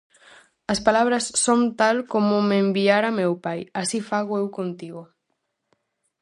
As 0.73 0.79
palabras 0.87 1.25
son 1.43 1.59
tal 1.81 1.97
como 2.13 2.35
me 2.49 2.57
enviara 2.65 3.09
meu 3.19 3.33
pai, 3.45 3.59
así 3.81 3.99
fago 4.09 4.33
eu 4.41 4.47
contigo. 4.57 5.03